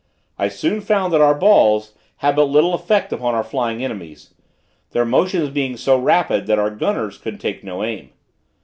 [0.39, 4.33] I soon found that our balls had but little effect upon our flying enemies;
[4.93, 8.09] their motions being so rapid that our gunners could take no aim.